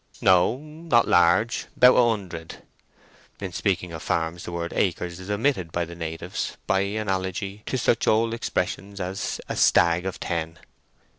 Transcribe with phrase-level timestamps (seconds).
[0.19, 1.67] "No; not large.
[1.77, 2.63] About a hundred."
[3.39, 7.77] (In speaking of farms the word "acres" is omitted by the natives, by analogy to
[7.77, 10.57] such old expressions as "a stag of ten.")